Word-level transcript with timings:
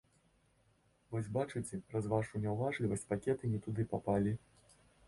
Вось 1.15 1.29
бачыце, 1.35 1.75
праз 1.91 2.09
вашу 2.17 2.43
няўважлівасць 2.47 3.07
пакеты 3.13 3.43
не 3.55 3.59
туды 3.69 3.91
папалі. 3.95 4.37